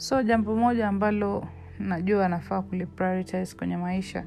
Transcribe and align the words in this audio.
so 0.00 0.22
jambo 0.22 0.56
moja 0.56 0.88
ambalo 0.88 1.46
najua 1.78 2.28
nafaa 2.28 2.62
kuliprioritize 2.62 3.56
kwenye 3.56 3.76
maisha 3.76 4.24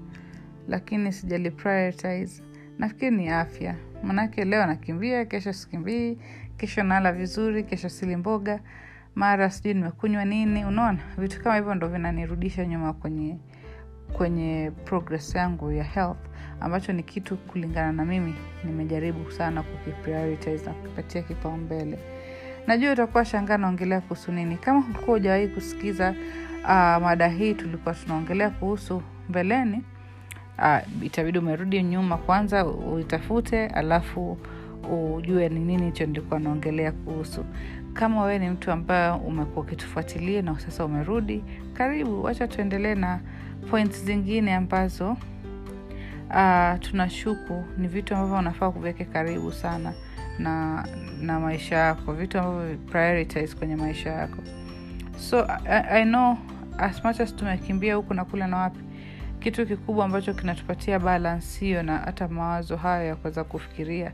lakini 0.68 1.12
sijaliprioritize 1.12 2.44
nafikiri 2.80 3.12
ni 3.18 3.30
afya. 3.30 3.76
Manake 4.04 4.46
leo 4.46 4.66
nakimbia 4.66 5.26
kesho 5.26 5.54
sikimbii 5.54 6.18
kesho 6.58 6.84
nala 6.84 7.12
vizuri 7.12 7.64
kesho 7.64 7.90
sili 7.90 8.16
mboga 8.16 8.60
mara 9.16 9.50
sijui 9.50 9.74
nimekunywa 9.74 10.26
nini. 10.26 10.66
Unaona 10.66 11.00
vitu 11.18 11.42
kama 11.42 11.56
hivyo 11.56 11.76
ndo 11.76 11.88
vinanirudisha 11.88 12.66
nyuma 12.66 12.94
kwenye 12.94 13.38
kwenye 14.14 14.72
progress 14.86 15.36
yangu 15.36 15.72
ya 15.72 15.84
health 15.84 16.18
ambacho 16.60 16.94
ni 16.94 17.04
kitu 17.04 17.38
kulingana 17.38 17.92
na 17.92 18.06
mimi 18.06 18.36
nimejaribu 18.66 19.32
sana 19.32 19.64
kukiprioritize 19.64 20.66
na 20.66 20.74
kukipatia 20.74 21.22
kipaumbele 21.22 22.00
najua 22.68 22.92
utakuwa 22.94 23.26
shangaa 23.26 23.58
naongelea 23.58 24.02
kuhusu 24.02 24.32
nini. 24.32 24.58
Kama 24.58 24.80
hukuwa 24.82 25.18
hujawahi 25.18 25.48
kusikiza 25.48 26.16
uh, 26.64 26.70
mada 27.04 27.28
hii 27.28 27.54
tulikuwa 27.54 27.96
tunaongelea 27.96 28.50
kuhusu 28.50 29.02
mbeleni 29.30 29.84
uh, 30.60 31.04
itabidi 31.04 31.38
umerudi 31.40 31.84
nyuma 31.84 32.18
kwanza 32.18 32.66
uitafute 32.66 33.68
alafu 33.68 34.38
ujue 35.16 35.50
ni 35.50 35.60
nini 35.60 35.86
hicho 35.86 36.06
nilikuwa 36.06 36.40
naongelea 36.40 36.92
kuhusu. 36.92 37.46
Kama 37.94 38.22
wewe 38.24 38.40
ni 38.40 38.50
mtu 38.50 38.72
ambaye 38.72 39.12
umekuwa 39.12 39.66
ukitufuatilia 39.66 40.42
na 40.42 40.60
sasa 40.60 40.86
umerudi 40.86 41.44
karibu 41.74 42.24
wacha 42.24 42.48
tuendelee 42.48 42.96
na 42.96 43.20
points 43.70 44.04
zingine 44.06 44.56
ambazo 44.56 45.12
uh, 46.30 46.80
tunashuku. 46.80 47.64
Ni 47.78 47.88
vitu 47.88 48.16
ambavyo 48.16 48.38
unafaa 48.38 48.72
kuviweke 48.72 49.06
karibu 49.06 49.52
sana 49.52 49.94
na 50.40 50.86
na 51.22 51.40
maisha 51.40 51.76
yako 51.76 52.14
vitu 52.14 52.40
ambavyo 52.40 52.78
prioritize 52.78 53.56
kwenye 53.56 53.76
maisha 53.76 54.10
yako. 54.10 54.38
So 55.18 55.46
I, 55.66 56.02
i 56.02 56.04
know 56.06 56.38
as 56.78 57.04
much 57.06 57.20
as 57.20 57.36
tumekimbia 57.36 57.96
huku 57.96 58.14
na 58.14 58.26
kule 58.26 58.48
na 58.48 58.58
wapi 58.58 58.80
kitu 59.40 59.68
kikubwa 59.68 60.06
ambacho 60.06 60.34
kinatupatia 60.34 61.00
balance 61.00 61.60
hiyo 61.66 61.84
na 61.84 61.98
hata 61.98 62.28
mawazo 62.28 62.78
hayo 62.78 63.06
ya 63.08 63.16
kuweza 63.16 63.44
kufikiria 63.44 64.12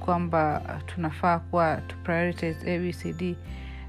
kwamba 0.00 0.62
tunafaa 0.86 1.38
kuwa 1.38 1.76
tu 1.76 1.96
prioritize 2.02 2.76
abcd 2.76 3.36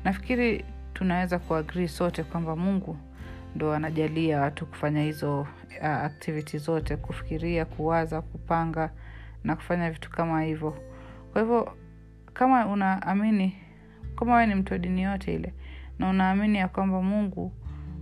nafikiri 0.04 0.66
tunaweza 0.94 1.40
kuagrii 1.40 1.88
sote 1.88 2.24
kwamba 2.24 2.56
mungu 2.56 2.98
ndo 3.56 3.74
anajalia 3.74 4.42
watu 4.42 4.66
kufanya 4.66 5.02
hizo 5.04 5.40
uh, 5.82 5.86
activity 5.88 6.58
zote 6.58 6.96
kufikiria 6.98 7.66
kuwaza 7.66 8.22
kupanga 8.22 8.90
na 9.44 9.56
kufanya 9.56 9.92
vitu 9.92 10.10
kama 10.10 10.42
hivyo 10.44 10.78
kwa 11.34 11.42
hivyo 11.42 11.74
kama 12.34 12.68
unaamini 12.68 13.56
kama 14.16 14.34
wewe 14.34 14.48
ni 14.48 14.56
mtu 14.56 14.74
wa 14.74 14.80
dini 14.80 15.02
yote 15.02 15.34
ile 15.36 15.54
na 16.00 16.10
unaamini 16.10 16.58
ya 16.58 16.68
kwamba 16.68 17.02
mungu 17.02 17.52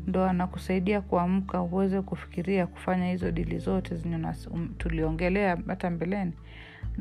ndo 0.08 0.26
anakusaidia 0.26 1.02
kuamka 1.02 1.62
uweze 1.62 2.02
kufikiria 2.02 2.68
kufanya 2.68 3.10
hizo 3.10 3.32
dili 3.32 3.60
zote 3.60 3.96
zenye 3.96 4.28
um, 4.52 4.70
tuliongelea 4.78 5.58
hata 5.68 5.90
mbeleni 5.90 6.34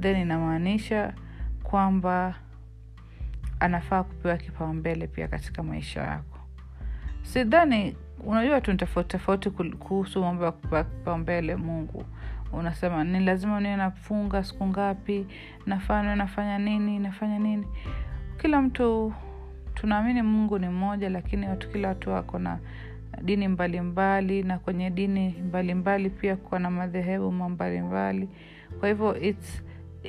then 0.00 0.16
inamaanisha 0.16 1.14
kwamba 1.62 2.34
anafaa 3.60 4.02
kupewa 4.02 4.36
kipaumbele 4.36 5.06
pia 5.06 5.28
katika 5.28 5.62
maisha 5.62 6.00
yako. 6.02 6.38
Sidhani 7.22 7.96
unajua 8.24 8.60
tu 8.60 8.74
tofauti 8.76 9.08
tofauti 9.08 9.50
kuhusu 9.50 10.20
mambo 10.20 10.44
ya 10.44 10.52
kupewa 10.52 10.84
kipaumbele 10.84 11.56
mungu 11.56 12.04
unasema 12.52 13.04
ni 13.04 13.20
lazima 13.20 13.60
niwe 13.60 13.76
nafunga 13.76 14.44
siku 14.44 14.66
ngapi? 14.66 15.26
Nafaa 15.66 16.16
nafanya 16.16 16.58
nini? 16.58 16.98
Nafanya 16.98 17.38
nini? 17.38 17.66
Kila 18.40 18.62
mtu 18.62 19.12
tunaamini 19.74 20.22
mungu 20.22 20.58
ni 20.58 20.68
mmoja 20.68 21.10
lakini 21.10 21.48
watu 21.48 21.68
kila 21.70 21.88
watu 21.88 22.10
wako 22.10 22.38
na 22.38 22.58
dini 23.22 23.48
mbalimbali 23.48 23.80
mbali, 24.30 24.42
na 24.42 24.58
kwenye 24.58 24.90
dini 24.90 25.28
mbalimbali 25.28 25.74
mbali 25.74 26.10
pia 26.10 26.36
kuwa 26.36 26.60
na 26.60 26.70
madhehebu 26.70 27.32
mbalimbali. 27.32 28.28
Kwa 28.80 28.88
hivyo 28.88 29.20
it's, 29.20 29.62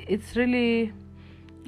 it's 0.07 0.33
really 0.33 0.93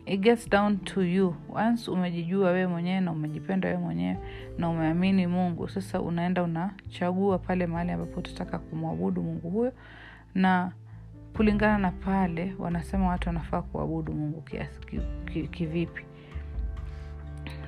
it 0.06 0.20
gets 0.22 0.50
down 0.50 0.78
to 0.78 1.04
you. 1.04 1.36
Once 1.50 1.92
umejijua 1.92 2.52
wewe 2.52 2.68
mwenyewe 2.68 3.00
na 3.02 3.12
umejipenda 3.12 3.68
wewe 3.68 3.80
mwenyewe 3.82 4.18
na 4.58 4.70
umeamini 4.70 5.28
mungu 5.28 5.70
sasa 5.70 6.02
unaenda 6.02 6.44
unachagua 6.44 7.40
pale 7.40 7.68
mahali 7.68 7.92
ambapo 7.92 8.20
utataka 8.20 8.60
kumwabudu 8.60 9.24
mungu 9.24 9.50
huyo 9.50 9.74
na 10.36 10.72
kulingana 11.36 11.78
na 11.78 11.92
pale 11.92 12.56
wanasema 12.60 13.08
watu 13.08 13.30
wanafaa 13.30 13.62
kuabudu 13.62 14.14
mungu 14.14 14.42
kiasi 14.42 14.80
kivipi 14.80 15.58
ki, 15.62 15.66
ki, 15.68 15.88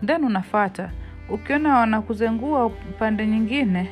then 0.05 0.23
unafata 0.23 0.91
ukiona 1.29 1.77
wanakuzengua 1.77 2.65
upande 2.65 3.27
nyingine 3.27 3.89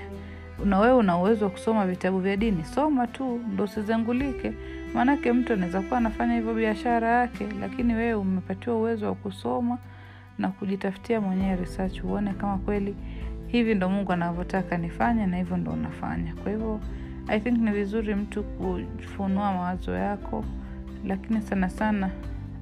na 0.65 0.79
wewe 0.79 0.93
una 0.93 1.17
uwezo 1.17 1.45
wa 1.45 1.51
kusoma 1.51 1.87
vitabu 1.87 2.19
vya 2.19 2.37
dini 2.37 2.65
soma 2.65 3.07
tu 3.07 3.39
ndo 3.53 3.63
usizengulike. 3.63 4.53
Maanake 4.93 5.31
mtu 5.33 5.53
anaweza 5.53 5.81
kuwa 5.81 5.97
anafanya 5.97 6.35
hivyo 6.35 6.53
biashara 6.53 7.07
yake 7.09 7.47
lakini 7.59 7.93
wewe 7.93 8.13
umepatiwa 8.13 8.75
uwezo 8.75 9.05
wa 9.05 9.15
kusoma 9.15 9.77
na 10.37 10.47
kujitafutia 10.49 11.21
mwenyewe 11.21 11.55
research 11.55 12.03
uone 12.03 12.33
kama 12.33 12.57
kweli 12.57 12.95
hivi 13.47 13.75
ndo 13.75 13.89
mungu 13.89 14.11
anavyotaka 14.11 14.77
nifanye 14.77 15.25
na 15.25 15.37
hivyo 15.37 15.57
ndo 15.57 15.71
unafanya 15.71 16.35
kwa 16.35 16.51
hivyo 16.51 16.79
i 17.29 17.39
think 17.39 17.57
ni 17.59 17.71
vizuri 17.71 18.15
mtu 18.15 18.43
kufunua 18.43 19.53
mawazo 19.53 19.91
yako 19.95 20.45
lakini 21.05 21.41
sana 21.41 21.69
sana 21.69 22.11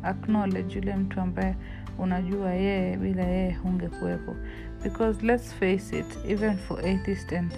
acknowledge 0.03 0.75
yule 0.75 0.95
mtu 0.95 1.21
ambaye 1.21 1.55
unajua 1.97 2.53
yeye 2.53 2.97
bila 2.97 3.23
yeye 3.23 3.51
hungekuwepo. 3.53 4.35
Because 4.83 5.25
let's 5.25 5.53
face 5.53 5.99
it 5.99 6.17
even 6.27 6.57
for 6.57 6.79
atheist 6.79 7.33
and 7.33 7.51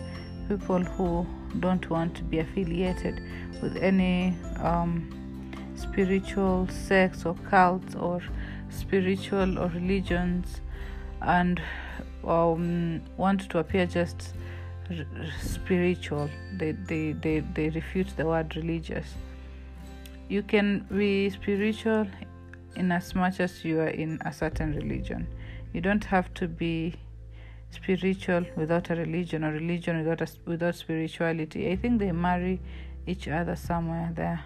people 0.47 0.85
who 0.97 1.25
don't 1.59 1.91
want 1.91 2.13
to 2.13 2.23
be 2.23 2.41
affiliated 2.41 3.21
with 3.63 3.83
any 3.83 4.33
um, 4.63 5.01
spiritual 5.75 6.67
sects 6.67 7.25
or 7.25 7.35
cults 7.35 7.95
or 7.95 8.21
spiritual 8.69 9.57
or 9.57 9.71
religions 9.73 10.61
and 11.21 11.61
um, 12.23 12.99
want 13.17 13.47
to 13.49 13.59
appear 13.59 13.85
just 13.87 14.35
spiritual. 15.41 16.29
They, 16.57 16.71
they, 16.71 17.13
they, 17.13 17.39
they 17.39 17.69
refute 17.69 18.07
the 18.17 18.25
word 18.25 18.55
religious. 18.55 19.15
You 20.27 20.43
can 20.43 20.85
be 20.91 21.29
spiritual 21.29 22.07
in 22.75 22.91
as 22.91 23.15
much 23.15 23.39
as 23.39 23.65
you 23.65 23.79
are 23.79 23.87
in 23.87 24.19
a 24.25 24.33
certain 24.33 24.75
religion. 24.75 25.27
You 25.73 25.81
don't 25.81 26.05
have 26.05 26.33
to 26.35 26.47
be 26.47 26.95
spiritual 27.71 28.45
without 28.55 28.89
a 28.89 28.95
religion 28.95 29.43
or 29.43 29.51
religion 29.51 29.97
without 29.99 30.21
a, 30.21 30.27
without 30.45 30.75
spirituality. 30.75 31.71
I 31.71 31.75
think 31.75 31.99
they 31.99 32.11
marry 32.11 32.61
each 33.05 33.27
other 33.27 33.55
somewhere 33.55 34.11
there. 34.15 34.43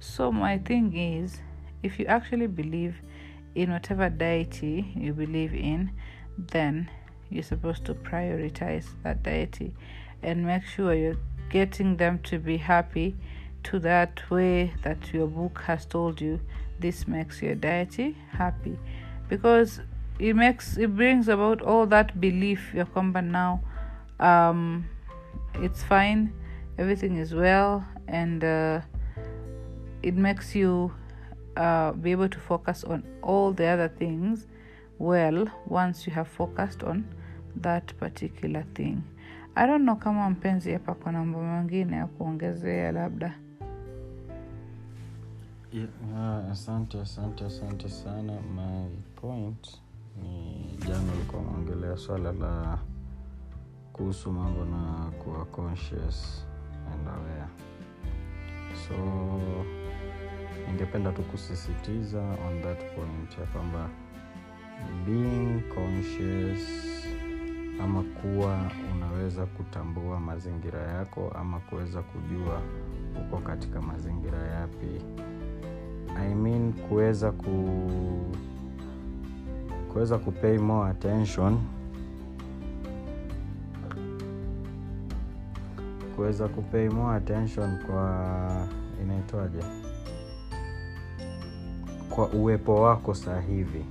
So 0.00 0.32
my 0.32 0.58
thing 0.58 0.96
is 0.96 1.40
if 1.82 1.98
you 1.98 2.06
actually 2.06 2.46
believe 2.46 2.96
in 3.54 3.70
whatever 3.70 4.08
deity 4.08 4.92
you 4.96 5.12
believe 5.12 5.54
in 5.54 5.90
then 6.36 6.90
you're 7.34 7.42
supposed 7.42 7.84
to 7.84 7.94
prioritize 7.94 8.86
that 9.02 9.22
deity 9.22 9.74
and 10.22 10.46
make 10.46 10.64
sure 10.64 10.94
you're 10.94 11.18
getting 11.50 11.96
them 11.96 12.18
to 12.20 12.38
be 12.38 12.56
happy 12.56 13.14
to 13.64 13.78
that 13.80 14.20
way 14.30 14.72
that 14.82 15.12
your 15.12 15.26
book 15.26 15.62
has 15.66 15.84
told 15.84 16.20
you 16.20 16.40
this 16.80 17.08
makes 17.08 17.42
your 17.42 17.54
deity 17.54 18.16
happy. 18.30 18.78
Because 19.28 19.80
it 20.18 20.34
makes 20.34 20.76
it 20.76 20.94
brings 20.94 21.28
about 21.28 21.60
all 21.62 21.86
that 21.86 22.20
belief 22.20 22.72
ya 22.74 22.84
kwamba 22.84 23.22
now 23.22 23.60
um, 24.20 24.84
it's 25.54 25.82
fine 25.82 26.32
everything 26.78 27.16
is 27.16 27.34
well 27.34 27.84
and 28.06 28.44
uh, 28.44 28.80
it 30.02 30.14
makes 30.14 30.54
you 30.54 30.92
uh, 31.56 31.92
be 31.92 32.12
able 32.12 32.28
to 32.28 32.38
focus 32.38 32.84
on 32.84 33.02
all 33.22 33.52
the 33.52 33.66
other 33.66 33.88
things 33.88 34.46
well 34.98 35.46
once 35.66 36.06
you 36.06 36.12
have 36.12 36.28
focused 36.28 36.84
on 36.84 37.04
that 37.62 37.94
particular 37.94 38.64
thing. 38.74 38.96
I 39.56 39.66
don't 39.66 39.82
know 39.84 39.96
kama 39.96 40.30
mpenzi 40.30 40.72
hapa 40.72 40.94
kuna 40.94 41.18
mambo 41.18 41.42
mengine 41.42 41.96
ya 41.96 42.06
kuongezea 42.06 42.92
labda. 42.92 43.34
Uh, 45.74 46.50
asante 46.52 47.00
asante 47.00 47.44
asante 47.44 47.88
sana. 47.88 48.32
My 48.32 48.88
point 49.20 49.80
ni 50.22 50.78
jana 50.88 51.12
ulikuwa 51.12 51.42
umeongelea 51.42 51.96
swala 51.96 52.32
la 52.32 52.78
kuhusu 53.92 54.32
mambo 54.32 54.64
na 54.64 55.10
kuwa 55.24 55.44
conscious 55.44 56.46
and 56.92 57.08
aware. 57.08 57.48
So 58.88 58.94
ningependa 60.66 61.12
tu 61.12 61.22
kusisitiza 61.22 62.20
on 62.22 62.62
that 62.62 62.94
point 62.94 63.38
ya 63.38 63.46
kwamba 63.46 63.88
being 65.06 65.60
conscious 65.74 66.62
ama 67.82 68.02
kuwa 68.02 68.58
unaweza 68.94 69.46
kutambua 69.46 70.20
mazingira 70.20 70.80
yako 70.82 71.32
ama 71.40 71.58
kuweza 71.60 72.02
kujua 72.02 72.60
uko 73.20 73.36
katika 73.36 73.80
mazingira 73.82 74.38
yapi. 74.38 75.00
I 76.30 76.34
mean 76.34 76.72
kuweza 76.72 77.32
ku 77.32 77.80
kuweza 79.92 80.18
kupay 80.18 80.58
more 80.58 80.90
attention. 80.90 81.58
Kuweza 86.16 86.48
kupay 86.48 86.88
more 86.88 87.16
attention 87.16 87.78
kwa 87.86 88.68
inaitwaje? 89.02 89.58
Kwa 92.10 92.28
uwepo 92.28 92.82
wako 92.82 93.14
saa 93.14 93.40
hivi 93.40 93.84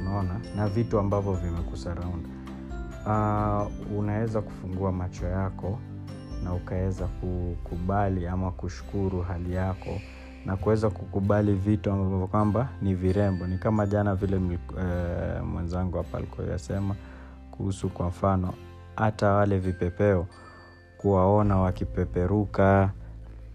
unaona? 0.00 0.40
Na 0.56 0.68
vitu 0.68 0.98
ambavyo 0.98 1.32
vimekusurround 1.32 2.26
uh, 3.08 3.98
unaweza 3.98 4.40
kufungua 4.40 4.92
macho 4.92 5.26
yako 5.26 5.78
na 6.44 6.54
ukaweza 6.54 7.06
kukubali 7.06 8.26
ama 8.26 8.50
kushukuru 8.50 9.22
hali 9.22 9.54
yako 9.54 10.00
na 10.46 10.56
kuweza 10.56 10.90
kukubali 10.90 11.52
vitu 11.54 11.92
ambavyo 11.92 12.26
kwamba 12.26 12.68
ni 12.82 12.94
virembo. 12.94 13.46
Ni 13.46 13.58
kama 13.58 13.86
jana 13.86 14.14
vile 14.14 14.36
uh, 14.36 15.46
mwenzangu 15.46 15.96
hapa 15.96 16.18
alikuwa 16.18 16.46
kuhusu 17.50 17.88
kwa 17.88 18.08
mfano 18.08 18.54
hata 18.96 19.32
wale 19.32 19.58
vipepeo 19.58 20.26
kuwaona 20.98 21.56
wakipeperuka. 21.56 22.90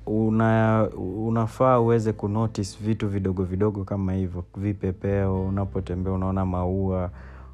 Una 0.06 0.88
unafaa 1.28 1.80
uweze 1.80 2.14
kunotice 2.14 2.78
vitu 2.82 3.08
vidogo 3.10 3.44
vidogo 3.44 3.84
kama 3.84 4.14
hivyo. 4.14 4.46
Vipepeo 4.58 5.46
unapotembea 5.48 6.14
unaona 6.14 6.46
maua 6.46 7.10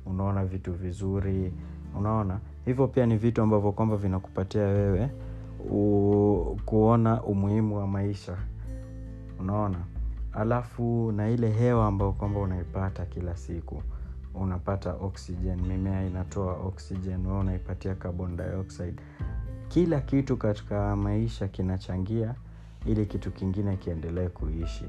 unaona 0.05 0.45
vitu 0.45 0.73
vizuri 0.73 1.53
unaona? 1.99 2.39
Hivyo 2.65 2.87
pia 2.87 3.05
ni 3.05 3.17
vitu 3.17 3.41
ambavyo 3.41 3.71
kwamba 3.71 3.97
vinakupatia 3.97 4.61
wewe 4.61 5.09
u, 5.71 6.57
kuona 6.65 7.23
umuhimu 7.23 7.77
wa 7.77 7.87
maisha. 7.87 8.37
Unaona? 9.39 9.77
Alafu 10.33 11.11
na 11.11 11.29
ile 11.29 11.49
hewa 11.51 11.87
ambayo 11.87 12.11
kwamba 12.11 12.39
unaipata 12.39 13.05
kila 13.05 13.37
siku. 13.37 13.83
Unapata 14.35 14.93
oxygen 14.93 15.61
mimea 15.61 16.05
inatoa 16.05 16.53
oxygen 16.53 17.25
wewe 17.25 17.39
unaipatia 17.39 17.95
carbon 17.95 18.37
dioxide. 18.37 19.01
Kila 19.67 20.01
kitu 20.01 20.37
katika 20.37 20.95
maisha 20.95 21.47
kinachangia 21.47 22.35
ili 22.85 23.05
kitu 23.05 23.31
kingine 23.31 23.77
kiendelee 23.77 24.29
kuishi. 24.29 24.85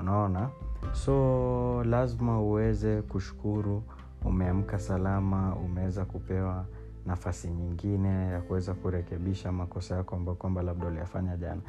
Unaona? 0.00 0.48
So 0.92 1.84
lazima 1.84 2.40
uweze 2.40 3.02
kushukuru 3.02 3.82
umeamka 4.24 4.78
salama 4.78 5.56
umeweza 5.56 6.04
kupewa 6.04 6.64
nafasi 7.06 7.48
nyingine 7.48 8.26
ya 8.28 8.40
kuweza 8.40 8.74
kurekebisha 8.74 9.52
makosa 9.52 9.96
yako 9.96 10.16
ambayo 10.16 10.36
kwamba 10.36 10.62
labda 10.62 10.86
uliyafanya 10.86 11.36
jana 11.36 11.60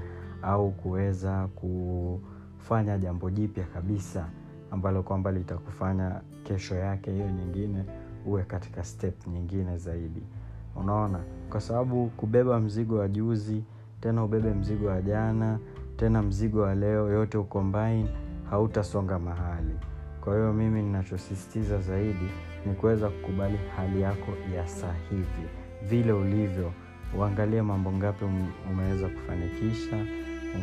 au 0.42 0.71
kuweza 0.71 1.48
kufanya 1.48 2.98
jambo 2.98 3.30
jipya 3.30 3.63
kabisa 3.63 4.30
ambalo 4.71 5.03
kwamba 5.03 5.31
litakufanya 5.31 6.21
kesho 6.44 6.75
yake 6.75 7.12
hiyo 7.12 7.30
nyingine 7.31 7.86
uwe 8.25 8.44
katika 8.44 8.83
step 8.83 9.27
nyingine 9.27 9.77
zaidi. 9.77 10.24
Unaona? 10.75 11.19
Kwa 11.50 11.62
sababu 11.62 12.07
kubeba 12.09 12.59
mzigo 12.59 12.97
wa 12.97 13.07
juzi 13.07 13.63
tena 14.01 14.24
ubebe 14.24 14.50
mzigo 14.54 14.88
wa 14.88 15.01
jana 15.01 15.59
tena 15.97 16.21
mzigo 16.21 16.62
wa 16.62 16.75
leo 16.75 17.09
yote 17.09 17.38
ucombine 17.38 18.09
hautasonga 18.50 19.19
mahali 19.19 19.75
kwa 20.21 20.35
hiyo 20.35 20.53
mimi 20.53 20.81
ninachosisitiza 20.81 21.79
zaidi 21.79 22.27
ni 22.65 22.73
kuweza 22.73 23.09
kukubali 23.09 23.59
hali 23.77 24.01
yako 24.01 24.31
ya 24.56 24.68
saa 24.68 24.94
hivi. 25.09 25.47
Vile 25.89 26.12
ulivyo 26.12 26.71
uangalie 27.18 27.62
mambo 27.62 27.91
ngapi 27.91 28.25
umeweza 28.71 29.07
kufanikisha 29.07 30.06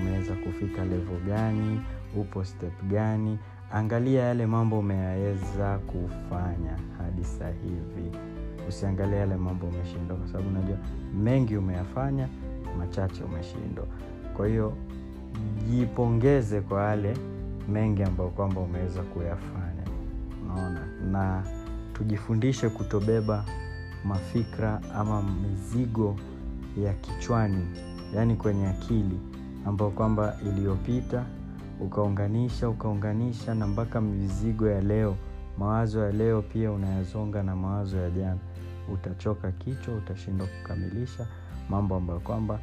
umeweza 0.01 0.35
kufika 0.35 0.85
levo 0.85 1.15
gani 1.27 1.81
upo 2.17 2.45
step 2.45 2.83
gani. 2.91 3.39
Angalia 3.73 4.23
yale 4.23 4.47
mambo 4.47 4.79
umeyaweza 4.79 5.79
kufanya 5.79 6.79
hadi 6.99 7.25
saa 7.25 7.51
hivi. 7.51 8.19
Usiangalie 8.69 9.19
yale 9.19 9.37
mambo 9.37 9.67
umeshindwa 9.67 10.17
kwa 10.17 10.27
sababu 10.29 10.49
unajua 10.49 10.77
mengi 11.23 11.57
umeyafanya 11.57 12.29
machache 12.79 13.25
umeshindwa. 13.25 13.87
Kwa 14.37 14.49
hiyo 14.49 14.73
jipongeze 15.71 16.61
kwa 16.61 16.85
yale 16.85 17.15
mengi 17.69 18.03
ambayo 18.03 18.31
kwamba 18.31 18.61
umeweza 18.61 19.03
kuyafanya. 19.03 19.83
Unaona? 20.45 20.87
Na 21.11 21.43
tujifundishe 21.93 22.69
kutobeba 22.69 23.45
mafikra 24.05 24.81
ama 24.95 25.23
mizigo 25.23 26.17
ya 26.85 26.93
kichwani 26.95 27.67
yaani 28.15 28.37
kwenye 28.37 28.69
akili 28.69 29.21
ambayo 29.67 29.91
kwamba 29.91 30.37
iliyopita 30.47 31.25
ukaunganisha 31.81 32.69
ukaunganisha 32.69 33.55
na 33.55 33.67
mpaka 33.67 34.01
mizigo 34.01 34.69
ya 34.69 34.81
leo. 34.81 35.17
Mawazo 35.59 36.05
ya 36.05 36.13
leo 36.13 36.43
pia 36.43 36.73
unayazonga 36.73 37.43
na 37.43 37.57
mawazo 37.57 37.97
ya 37.97 38.11
jana. 38.11 38.39
Utachoka 38.95 39.53
kichwa 39.53 39.95
utashindwa 39.95 40.47
kukamilisha 40.47 41.27
mambo 41.71 41.97
ambayo 41.97 42.21
kwamba 42.21 42.59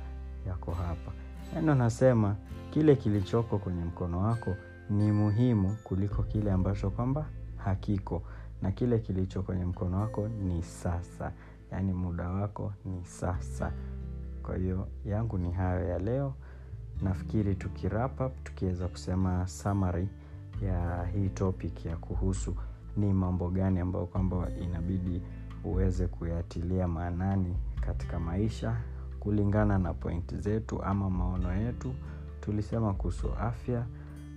yako 0.48 0.72
hapa. 0.72 1.12
Yaani 1.56 1.69
anasema 1.69 2.36
kile 2.72 2.96
kilichoko 2.96 3.57
kwenye 3.57 3.84
mkono 3.84 4.19
wako 4.19 4.56
ni 4.90 5.12
muhimu 5.12 5.78
kuliko 5.84 6.24
kile 6.24 6.52
ambacho 6.52 6.90
kwamba 6.90 7.26
hakiko. 7.58 8.22
Na 8.62 8.72
kile 8.72 9.00
kilicho 9.00 9.42
kwenye 9.42 9.66
mkono 9.66 10.00
wako 10.02 10.28
ni 10.28 10.64
sasa. 10.64 11.32
Yaani 11.72 11.94
muda 11.94 12.30
wako 12.30 12.74
ni 12.86 13.06
sasa. 13.06 13.72
Kwa 14.44 14.56
hiyo 14.58 14.88
yangu 15.06 15.38
ni 15.38 15.52
hayo 15.52 15.88
ya 15.90 16.00
leo. 16.00 16.34
Nafikiri 17.02 17.56
tukirap 17.56 18.44
tukiweza 18.44 18.88
kusema 18.88 19.48
summary 19.48 20.08
ya 20.62 21.06
hii 21.06 21.30
topic 21.30 21.86
ya 21.86 21.98
kuhusu 21.98 22.56
ni 22.98 23.14
mambo 23.14 23.50
gani 23.50 23.80
ambayo 23.80 24.06
kwamba 24.06 24.50
inabidi 24.62 25.22
uweze 25.64 26.08
kuyatilia 26.08 26.88
maanani 26.88 27.58
katika 27.81 28.20
maisha. 28.20 28.76
Kulingana 29.20 29.78
na 29.80 29.94
point 29.94 30.36
zetu 30.36 30.84
ama 30.84 31.10
maono 31.10 31.54
yetu 31.54 31.94
tulisema 32.42 32.94
kuhusu 32.94 33.34
afya 33.34 33.86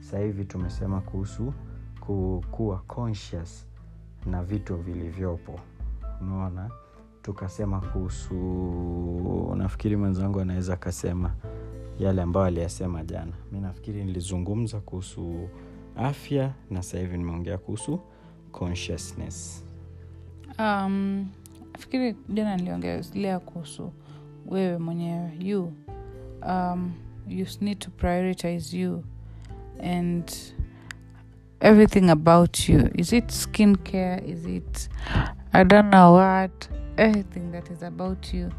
sasa 0.08 0.18
hivi 0.22 0.44
tumesema 0.44 1.00
kuhusu 1.00 1.52
kuwa 2.50 2.78
conscious 2.78 3.66
na 4.26 4.42
vitu 4.42 4.76
vilivyopo. 4.76 5.60
Unaona? 6.20 6.70
Tukasema 7.22 7.80
kuhusu 7.80 8.34
nafikiri 9.56 9.96
mwenzangu 9.96 10.40
anaweza 10.40 10.74
akasema 10.74 11.34
yale 11.98 12.22
ambayo 12.22 12.46
aliyasema 12.46 13.04
jana. 13.04 13.32
Mi 13.52 13.60
nafikiri 13.60 14.04
nilizungumza 14.04 14.80
kuhusu 14.80 15.48
afya 15.96 16.52
na 16.70 16.82
sasa 16.82 16.98
hivi 16.98 17.18
nimeongea 17.18 17.58
kuhusu 17.58 18.00
consciousness. 18.52 19.64
Um, 20.58 21.28
nafikiri 21.72 22.16
jana 22.28 22.56
niliongelea 22.56 23.38
kuhusu 23.40 23.92
wewe 24.46 24.78
mwenyewe 24.78 25.32
you. 25.40 25.72
Um, 26.48 26.92
you 27.28 27.46
need 27.60 27.78
to 27.78 27.90
prioritize 27.90 28.78
you 28.78 29.04
and 29.80 30.32
everything 31.60 32.10
about 32.10 32.68
you. 32.68 32.90
Is 32.94 33.12
it 33.12 33.30
skin 33.30 33.76
care 33.76 34.22
is 34.26 34.46
it 34.46 34.88
i 35.52 35.64
don't 35.64 35.90
know 35.90 36.12
what 36.14 36.68
everything 36.96 37.50
that 37.52 37.70
is 37.70 37.82
about 37.82 38.34
you 38.34 38.50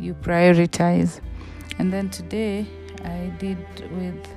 you 0.00 0.14
prioritize. 0.14 1.20
And 1.78 1.92
then 1.92 2.08
today 2.10 2.66
i 3.04 3.30
did 3.38 3.58
with 3.98 4.28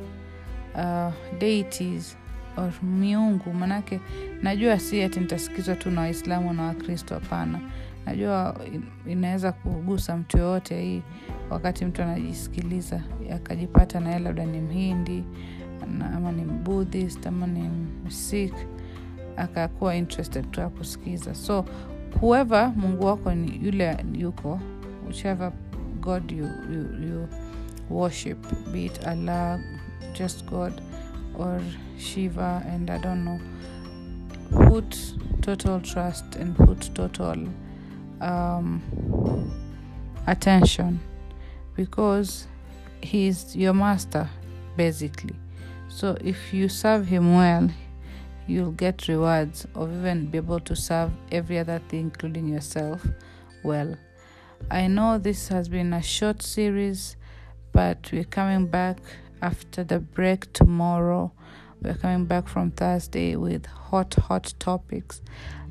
uh, 0.76 1.12
deities 1.40 2.18
or 2.58 2.72
miungu. 2.84 3.54
Manake 3.54 4.00
najua 4.42 4.80
si 4.80 5.04
ati 5.04 5.20
nitasikizwa 5.20 5.76
tu 5.76 5.92
na 5.92 6.02
waislamu 6.02 6.54
na 6.54 6.64
wakristo 6.64 7.14
hapana. 7.14 7.60
Najua 8.06 8.56
inaweza 9.08 9.52
kugusa 9.52 10.18
mtu 10.18 10.38
yoyote 10.38 10.82
hii 10.82 11.02
wakati 11.50 11.86
mtu 11.86 12.02
anajisikiliza 12.04 13.02
akajipata 13.36 14.00
naye 14.00 14.20
labda 14.20 14.46
ni 14.46 14.60
mhindi 14.62 15.24
ama 16.16 16.32
ni 16.32 16.42
buddhist 16.44 17.28
ama 17.28 17.48
ni 17.48 17.70
sikh 18.08 18.56
akakuwa 19.38 19.96
interested 19.96 20.52
tu 20.52 20.70
kusikiza 20.70 21.36
so 21.36 21.66
whoever 22.22 22.74
mungu 22.76 23.06
wako 23.06 23.34
ni 23.34 23.66
yule 23.66 24.06
yuko 24.14 24.60
whichever 25.08 25.52
god 26.02 26.32
you, 26.32 26.46
you, 26.46 27.08
you 27.08 27.28
worship 27.90 28.38
be 28.74 28.86
it 28.86 29.08
allah 29.08 29.60
just 30.20 30.46
god 30.46 30.82
or 31.40 31.62
shiva 31.98 32.62
and 32.74 32.90
i 32.92 33.00
don't 33.00 33.22
know 33.22 33.40
put 34.68 34.96
total 35.42 35.82
trust 35.82 36.36
and 36.36 36.56
put 36.56 36.94
total 36.94 37.48
um, 38.22 38.82
attention 40.28 41.00
because 41.76 42.48
he 43.02 43.28
is 43.28 43.56
your 43.56 43.74
master 43.74 44.30
basically 44.78 45.36
so 45.94 46.18
if 46.22 46.52
you 46.52 46.68
serve 46.68 47.06
him 47.06 47.36
well 47.36 47.70
you'll 48.48 48.72
get 48.72 49.08
rewards 49.08 49.68
or 49.76 49.88
even 49.88 50.26
be 50.26 50.40
able 50.40 50.60
to 50.60 50.76
serve 50.76 51.12
every 51.32 51.60
other 51.60 51.80
thing 51.88 52.00
including 52.02 52.48
yourself 52.48 53.06
well. 53.64 53.96
I 54.72 54.88
know 54.88 55.20
this 55.20 55.50
has 55.50 55.70
been 55.70 55.94
a 55.94 56.02
short 56.02 56.42
series 56.42 57.16
but 57.72 58.10
we're 58.12 58.24
coming 58.24 58.66
back 58.66 58.98
after 59.42 59.84
the 59.84 60.00
break 60.00 60.52
tomorrow. 60.52 61.32
We're 61.82 61.94
coming 61.94 62.26
back 62.26 62.48
from 62.48 62.72
thursday 62.72 63.36
with 63.36 63.68
hot 63.68 64.16
hot 64.16 64.54
topics. 64.58 65.22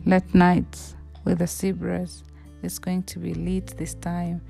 Late 0.06 0.34
nights 0.34 0.94
with 1.24 1.38
the 1.38 1.46
zebras. 1.48 2.22
It's 2.62 2.78
going 2.78 3.02
to 3.04 3.18
be 3.18 3.34
lit 3.34 3.74
this 3.76 3.94
time 3.94 4.40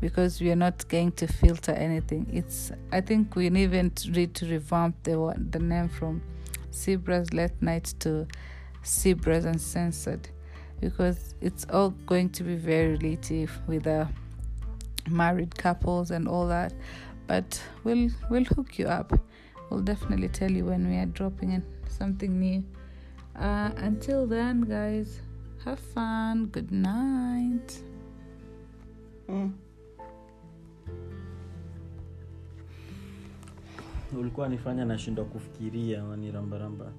because 0.00 0.40
we 0.40 0.50
are 0.50 0.56
not 0.56 0.86
going 0.88 1.12
to 1.12 1.26
filter 1.26 1.72
anything. 1.72 2.26
It's 2.32 2.72
i 2.92 3.00
think 3.00 3.36
we 3.36 3.46
even 3.46 3.92
need 4.08 4.34
to 4.34 4.46
revamp 4.46 5.02
the 5.02 5.34
the 5.50 5.58
name 5.58 5.88
from 5.88 6.22
zebras 6.72 7.32
late 7.32 7.60
night 7.60 7.94
to 8.00 8.26
zebras 8.84 9.44
uncensored 9.44 10.28
because 10.80 11.34
it's 11.40 11.66
all 11.70 11.90
going 12.06 12.28
to 12.30 12.42
be 12.42 12.54
very 12.54 12.96
relative 12.96 13.58
with 13.66 13.84
the 13.84 14.06
married 15.08 15.56
couples 15.56 16.10
and 16.10 16.28
all 16.28 16.46
that. 16.48 16.72
But 17.26 17.60
we'll 17.84 18.10
we'll 18.30 18.44
hook 18.44 18.78
you 18.78 18.86
up. 18.86 19.12
We'll 19.70 19.80
definitely 19.80 20.28
tell 20.28 20.50
you 20.50 20.64
when 20.66 20.88
we 20.88 20.96
are 20.96 21.06
dropping 21.06 21.52
in 21.52 21.64
something 21.88 22.38
new. 22.38 22.64
Uh, 23.34 23.70
until 23.76 24.26
then 24.26 24.62
guys 24.62 25.20
have 25.64 25.78
fun. 25.78 26.46
Good 26.46 26.70
night. 26.70 27.80
Mm. 29.28 29.52
Ulikuwa 34.18 34.48
nifanya 34.48 34.84
nashindwa 34.84 35.24
kufikiria 35.24 36.16
ni 36.16 36.30
rambaramba 36.30 36.92